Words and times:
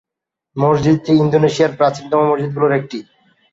মসজিদটি 0.55 1.11
ইন্দোনেশিয়ার 1.15 1.77
প্রাচীনতম 1.79 2.21
মসজিদগুলির 2.29 2.63
মধ্যে 2.63 2.79
একটি। 2.79 2.97